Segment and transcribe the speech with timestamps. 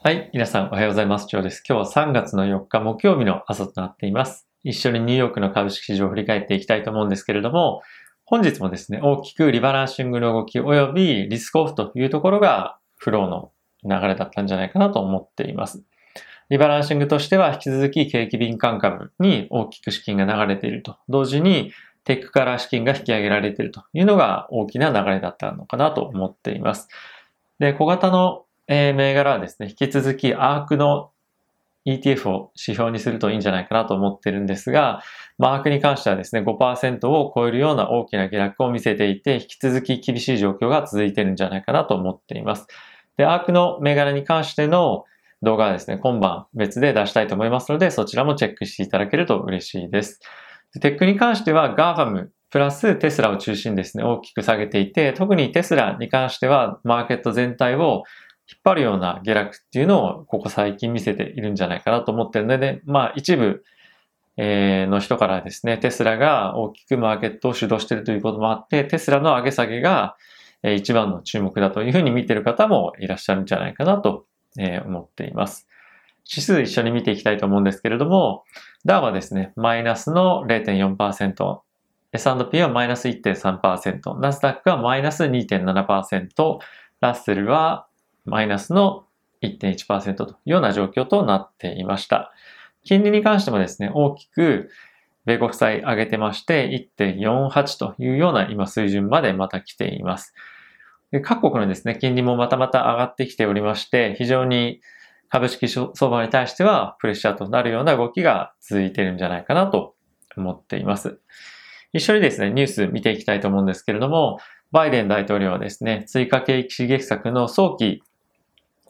[0.00, 0.30] はい。
[0.32, 1.26] 皆さんおはようございます。
[1.26, 1.60] ジョーです。
[1.68, 4.46] 今日は3月の4日木曜日の朝となっています。
[4.62, 7.82] 一緒にニューヨークの株式市場を振り返っていきたいと思うんですけれども、
[8.24, 13.50] 本日もですね、大きくリバランシングの動き及びリスクオフというところがフローの
[13.82, 15.82] 流れだったんじゃないかなと思っています。
[16.48, 20.96] リバランシングとしては引き続き景気敏感株に大きく資金が流れていると。
[21.08, 21.72] 同時に
[22.04, 26.86] テックから資金が引き上げられているというのが大きな流れだったのかなと思っています。
[27.58, 31.10] で、小型のえー、銘柄はですね、引き続きアークの
[31.86, 35.02] ETF を指標にするといいんじゃないかなと思ってるんですが、
[35.38, 42.66] マークに関してはですね、5%を超えるような大きな下落を見せていて、引き続き厳しい状況が続いてるんじゃないかなと思っています。
[43.16, 45.04] で、アークの銘柄に関しての
[45.42, 50.20] 動画はですね、今晩別で出したいと思いますので、そちらもチェックしていただけると嬉しいです。
[50.74, 58.04] でテックに関しては GAFAM プラステスラを中心にですね、大きく下げていて、特にテスラに関してはマーケット全体を
[58.50, 63.62] 引っ張るような下落っていうのをここ最近見せているんじゃないかなと思ってるので、まあ一部、
[64.38, 70.16] えの人からですね、テスラが大きくマーケットを主導しているということもあって、テスラの上げ下げが
[70.62, 74.26] 一番の注目だというふうに見ている方もいらっしゃるんじゃないかなと
[74.86, 75.68] 思っています。
[76.30, 78.44] 指数一緒に見ていきたいと思うんですけれども、
[78.84, 81.60] ダウはですね、マイナスの0.4%、
[82.12, 86.58] S&P はマイナス1.3%、ナスダックはマイナス2.7%、
[87.00, 87.87] ラッセルは
[88.28, 89.04] マイナスの
[89.42, 92.32] 1.1%というような状況となっていました。
[92.84, 94.70] 金利に関してもですね、大きく
[95.24, 100.34] 米国債上げてまして1.48というような今水準までまた来ています。
[101.10, 104.80] で各国のですね、金利もまたまた上がってきておりまして、非常に
[105.28, 109.94] 株式相場に対してはプレッシャーとなるような動きが続いているんじゃないかなと
[110.36, 111.20] 思っています。
[111.92, 114.38] 一緒にですね、ニュース見ていきたいと思うんですけれども、
[114.72, 118.02] バイデン大統領はですね、追加景気刺激策の早期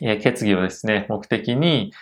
[0.03, 1.93] え決議をですね、目的に、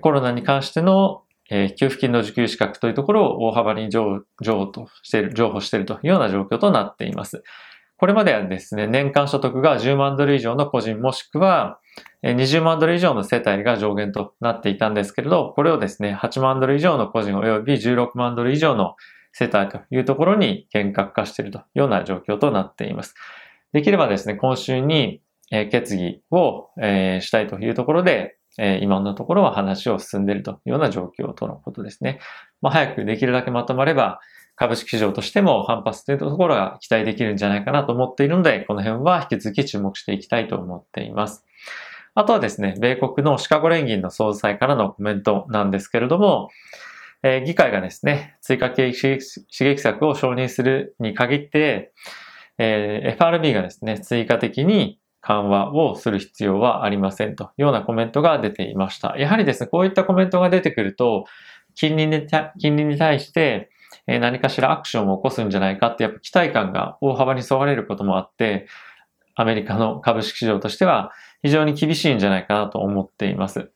[0.00, 1.22] コロナに関しての
[1.54, 7.42] え給付金の受給資格というところを大幅に譲歩としている、譲歩しているというような状況となっています。
[7.98, 11.78] これまではですね、年間所得が10万ドル以上の個人もしくは
[12.24, 18.96] 20万ドル以上の世帯が上限となっていたんですけれど、これをですね、8万ドル以上の個人及び16万ドル以上の
[19.32, 23.14] 世帯というところに厳格化しているというような状況となっています。
[23.72, 25.21] できればですね、今週に
[25.52, 32.18] え決議を、えしたいというところで、え今のところは話を進んでいるというような状況とのことですね。
[32.60, 34.20] まあ、早くできるだけまとまれば、
[34.56, 41.44] 株式市場としても反発というところが期待できるんじゃないかなと思っているので、この辺は引き続き注目していきたいと思っています。
[42.14, 46.50] あとはですね、米国のシカゴ連銀の総裁からのコメントなんですけれども、
[47.22, 49.18] えー、議会がですね、追加景気刺
[49.60, 51.92] 激策を承認するに限って、
[52.58, 59.16] えー、FRB がですね、追加的に緩和をする必要はありませんというようなコメントが出ていました。
[59.16, 61.24] やはりですね、こういったコメントが出てくると、
[61.74, 62.26] 金利に
[62.58, 63.70] 金利に対して
[64.06, 68.66] 何かしらアクションを起こすんじゃないかってやっぱ期待感が大幅にそがれることもあって、
[69.34, 71.12] アメリカの株式市場としては
[71.42, 73.70] 非常に厳しいんじゃないかなと思っています。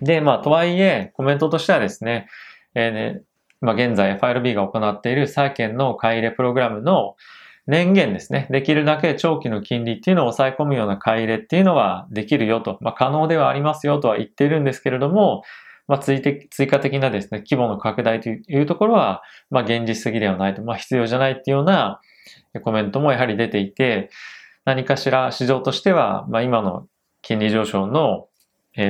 [0.00, 2.28] で、まあ、とはいえ、コメントとしてはですね、
[2.74, 3.22] えー、ね
[3.62, 7.14] まあ、現在 FRB が行っている債券の買い入れプログラムの
[7.66, 8.48] 年限ですね。
[8.50, 15.44] できるだけ長期の金利っていうのを抑え込むような買い入れっていうのはできるよと、まあ、可能ではありますよとは言っているんですけれども、
[15.86, 16.20] まあ、追
[16.50, 22.00] 追加的なですね、規模の拡大というところは、まあ、現実的ではないと、まあ、必要じゃないっていうような
[22.62, 24.10] コメントもやはり出ていて、
[24.64, 26.86] 何かしら市場としては、まあ、今の
[27.20, 28.28] 金利上昇の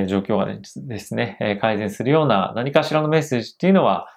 [0.07, 4.07] 状況がですね、改善するような何かしらのメッセージっていうのは、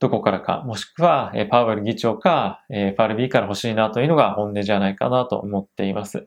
[0.00, 6.26] どこからか、もしくは、えパウエル議長か、え FRB から欲しいなというのが本音じゃないかなと思っています。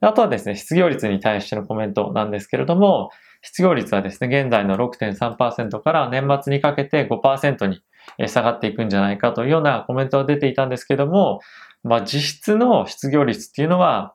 [0.00, 3.10] あとはですね、失業率に対してのコメントなんですけれども、
[3.42, 7.82] 失業率はですね、現在の6.3%から年末にかけて5%に
[8.26, 11.40] 下がっていくんじゃないかというようなコメントが出ていたんですけども、
[11.84, 14.14] まあ実質の失業率っていうのは、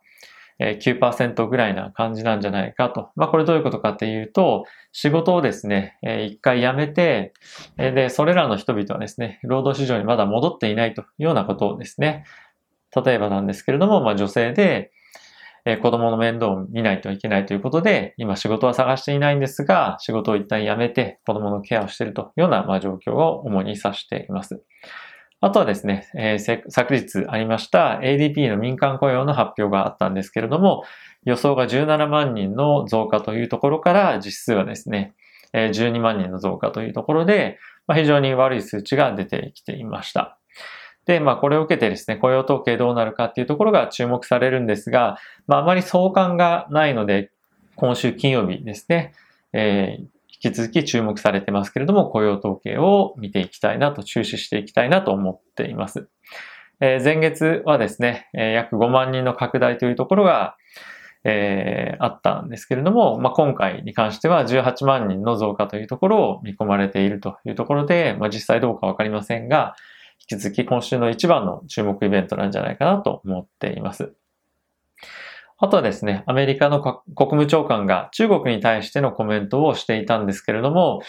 [0.59, 3.09] 9%ぐらいな感じなんじゃないかと。
[3.15, 7.33] まあこれどういうことかっていうと、仕事をですね、一回辞めて、
[7.77, 12.25] で、それらの人々はですね、労働市場にまだ戻っていないというようなことをですね。
[12.95, 14.91] 例えばなんですけれども、まあ女性で、
[15.81, 24.61] 子供の面倒を見ないといけないということで、今仕事は探していないんですが、仕事を一旦辞めて子供のケアをしているというような、ま、状況を主に指しています。
[25.43, 30.85] あとはですね、えー、昨日ありました ADP の民間雇用の発表があったんですけれども、
[31.25, 35.13] 予想が17万人の増加というところから実数はですね、
[35.51, 40.39] 12万人の増加というところで、まあ、非常に悪い数値が出てきていました。
[41.05, 45.17] で、まあこれを受けてですね、雇用統計どうなるかっていうところが注目されるんですが、
[45.47, 47.31] まああまり相関がないので、
[47.75, 49.11] 今週金曜日ですね、
[49.51, 50.05] えー、
[50.43, 56.09] 引き続き注目されてますけれども、雇用統計を見ていきたいなと、注視していきたいなと思っています。
[56.81, 60.57] えー、前月はですね、えー、約5万人の拡大というところが、
[61.23, 69.75] えー、あったんですけれども、まあ、今回に関しては18万人の増加というところを見込まれているというところで、まあ、実際どうかわかりませんが、
[70.29, 74.13] 引き続き今週の一番の注目イベントなんじゃないかなと思っています。
[75.59, 81.01] あとはですね、アメリカの国務長官が中国に対してのコメントをしていたんですけれども、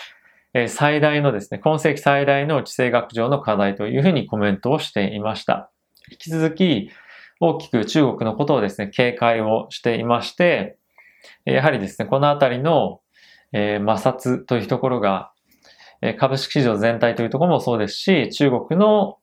[0.69, 5.71] 最大のですね、今世紀最大の地政学上の課題というふうにコメントをしていました。
[6.11, 6.91] 引き続き、
[7.41, 10.77] 大きく中国のことをですね、警戒をしていまして、
[11.45, 13.01] やはりですね、このあたりの、
[13.53, 15.33] 摩擦というところが、
[16.19, 19.19] 株式市場全体というところもそうですし、中国の、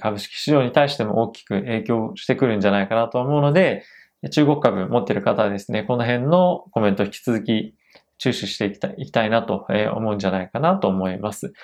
[0.00, 3.82] 株式市場に対しても大きく影響してくるんじゃないかなと思うので、
[4.28, 7.74] 中国株持ってる方はですね、この辺のコメント引き続き
[8.18, 11.54] 注視していきたいいきたいなと思うんじゃないかなと思います。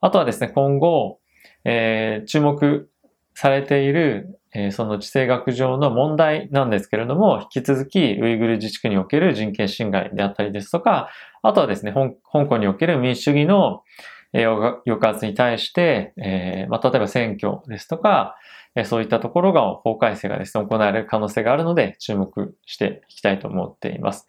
[0.00, 1.18] あとはですね、今後、
[1.64, 2.88] えー、注目
[3.34, 11.08] されている、えー、その地政学上の問題なんですけれども、引き続きウイグル自治区における人権侵害であったりですとか、
[11.42, 13.82] あとはですね、香港における民主主義の
[14.42, 18.36] 抑圧に対して、えま、例えば選挙ですとか、
[18.84, 24.26] そういったところが法改正がですね、行われる可能性があるので注目していきたいと思っています。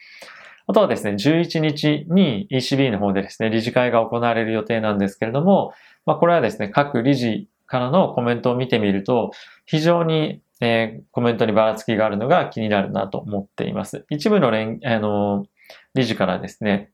[0.67, 5.73] あとはですね、11日に ECB の方でですね、理事会が行われる予定なんですけれども、
[6.05, 9.31] まあ、これはですね、各理事からのコメントを見てみると、
[9.65, 14.05] 非常に、えー、コメントにばらつきがあるのが気になるなと思っています。
[14.09, 15.45] 一部の連、あの、
[15.93, 16.91] 理事からですね、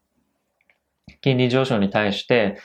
[1.21, 2.57] 金利上昇に対して、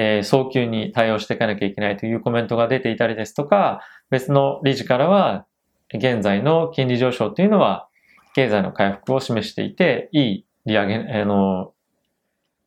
[0.00, 3.80] えー、早急に対応していかなきゃいけないというコメントが出ていたりですとか、
[4.10, 5.44] 別の理事からは、
[5.92, 7.88] 現在の金利上昇というのは、
[8.32, 11.72] 経済の回復を示していて、いい利上げ、あの、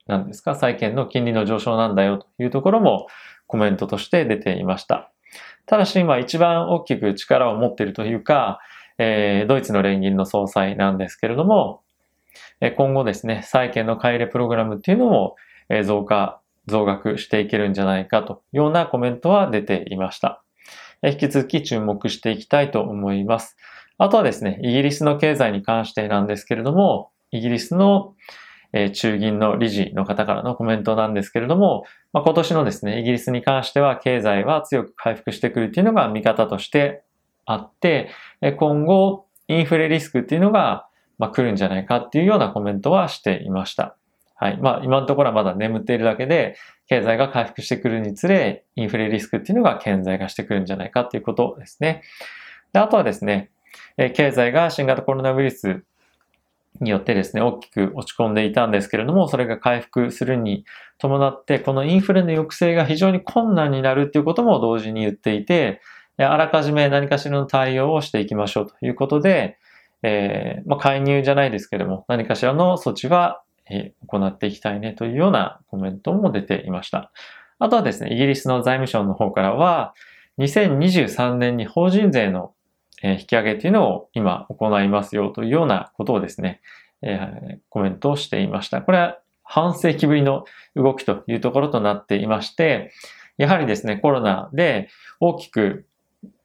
[0.08, 3.08] 何ですか、債券の金利の上昇なんだよというところも
[3.48, 5.10] コメントとして出ていました。
[5.68, 8.60] ただし今一番大きく力を持っているというか、
[8.98, 11.82] えー、ドイツの連銀の総裁なんですけれども、
[12.76, 15.36] 今後ですね、債券の買い入れプログラムっていうのも
[15.86, 20.44] 増加増額していけるんじゃないかというようなコメントは出ていました。
[21.04, 23.58] 引き続き注目していきたいと思います。
[23.98, 28.16] あとはですね、イギリスの経済に関してなんですけれども、イギリスの
[28.94, 37.04] 中銀の理事の方からのコメントなんですけれども、まあ、今年のですね、イギリスに関しては経済は強く回復してくるっていうのが見方として
[37.46, 38.10] あって、
[38.58, 40.88] 今後インフレリスクっていうのが、
[41.18, 43.98] ま、来るんじゃないかっていうようなコメントはしていました。
[44.42, 44.58] はい。
[44.58, 46.56] まあ、今のところはまだ眠っているだけで、
[46.88, 52.02] 経済が回復してくるにつれ、インフレリスクっていうのが顕在化してくるんじゃないかっていうことですね。
[52.74, 53.52] であとはですね、
[53.98, 55.84] え経済が新型コロナウイルス
[56.80, 60.66] によってですね、大きく落ち込んでいたんですけれども、それが回復するに
[60.98, 65.82] 伴って、このインフレの抑制が非常に困難になるっていうことも同時に言っていて、
[66.18, 69.60] あらかじめ何かしらの対応をしていきましょうということで、
[70.02, 73.44] えー、まあ、介入じゃないですけれども、何かしらの措置は
[74.08, 77.12] 行っていきたいねというようなコメントも出ていました。
[77.60, 79.94] あとはですね、イギリスの財務省の方からは、
[80.40, 82.54] 2023年に法人税の
[83.04, 86.62] 引き上げというのを今行いますよというようなことをですね、
[87.70, 88.82] コメントをしていました。
[88.82, 92.92] これは半世紀ぶりの動きというところとなっていまして、
[93.38, 95.86] やはりですね、コロナで大きく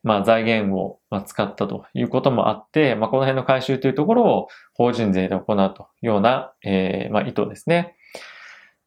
[0.02, 7.96] まあ、財源を使ったということもあって、まあ、この辺の回収というところを法人税で行うというような、えー、まあ、意図ですね。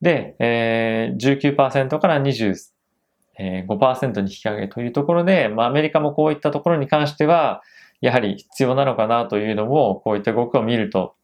[0.01, 7.61] で、えー、19%から25%に引き上げというところで、まあ、アメリカもこういったところに関しては、
[8.01, 11.15] やはり必要なのかなというのも、こういった動きを見ると、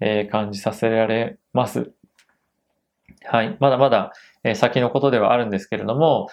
[0.00, 1.92] えー、感じさせられます。
[3.24, 3.56] はい。
[3.60, 4.12] まだまだ、
[4.44, 6.28] えー、先のことではあるんですけれども、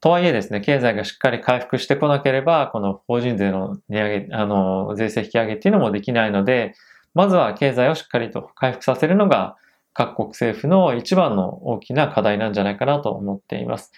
[0.00, 6.74] とはいえですね、経済がしっかり回復してこなければ、この法人税の値上げ、あの、税制引き上げっていうのもできないので、
[7.14, 9.56] まずは経済をしっかりと回復させるのが
[9.94, 13.92] 各国政府の一番の大きな課題なんじゃないかなと思っています。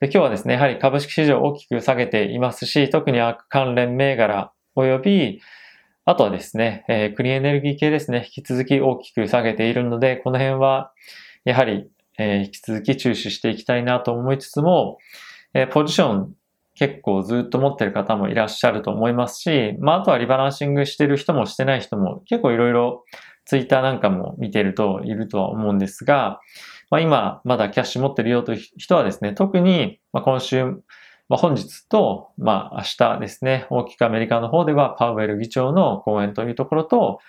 [0.00, 5.40] で今日はですね、やはり株式市場を大きく下げていますし、特に関連銘柄及び、
[6.04, 10.90] あとはですね、えー、クリーンエネルギー系ですね、引き続き大きく下げているので、この辺は、
[11.44, 14.98] やはりえー、引き続き注視していきたいなと思いつつも、
[15.54, 16.34] えー、ポジション
[16.74, 23.04] 結構ずっと持ってる方もいらっしゃると思いますし、まあ、あとはリバランシングしてる人もしてない人も結構いろいろ
[23.46, 26.40] ツイッターなんかも見てるといるとは思うんですが、
[26.90, 30.64] まあ、今まだキャッシュ持ってるよという人はですね、特に今週、
[31.28, 32.82] まあ、本日と、まあ、明
[33.16, 37.20] 日ですね、大きくアメリカの方ではパウエル議長の講演というところと、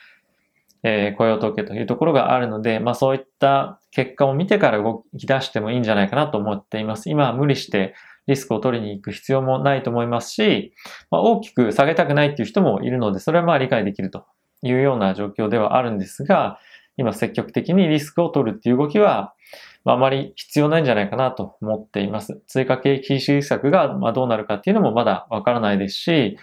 [0.83, 7.09] えー、雇用統計というところがあるので、まあそういった結果を見てから動き出してもいいんじゃないかなと思っています。
[7.09, 7.95] 今は無理して
[8.27, 10.73] リスクを取りに行く必要もないと思いますし、
[11.09, 14.25] まあ、大きく下げたくないっていう人もいるので、それはまあ理解できると
[14.61, 16.59] いうような状況ではあるんですが、
[16.97, 19.33] 今積極的にリスクを取るっていう動きは、
[19.85, 22.41] まあ、あまり必要ないんじゃないかなと思っています。
[22.47, 26.37] 追加景気支策がまどうなるかっていうのもまだわからないですし、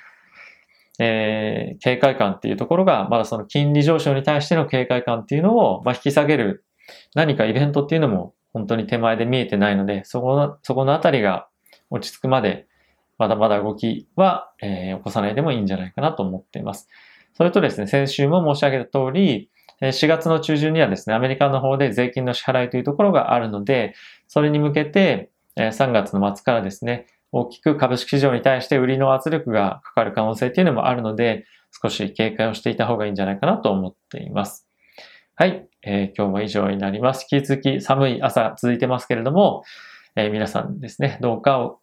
[0.98, 6.64] えー、警戒感っていうところが、まだその金利上昇に対しての警戒感っていうのを、まあ、引き下げる
[7.14, 11.48] 何かイベントっていうのも本当に手前で見えてないので、そこの、そこのあたりが
[11.90, 12.66] 落ち着くまで、
[13.18, 16.88] まだまだ動きは、えー、起こさないでもいいんじゃないかなと思っています。
[17.34, 23.94] それとですね、先週も申し上げた通り、4月の中旬にはですね、アメリカの方で税金の支払いというところがあるので、
[24.28, 31.46] それに向けて、3月の末からですね、大きく株式市場に対して売りの圧力がかかる可能性っていうのもあるので、
[31.82, 34.68] 少し警戒をしていた方がいいんじゃないかなと思っています。
[35.34, 37.26] はい、えー、今日も以上になります。
[37.30, 39.64] 引き続き寒い朝続いてますけれども、
[40.14, 41.76] えー、皆さんですね、どうか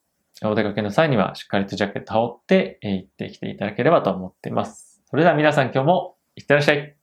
[0.43, 5.01] お出かけの際にはしっかりとジャケット羽織って、えー、行ってきていただければと思っています。
[5.09, 7.00] それでは皆さん今日もいってらっしゃい。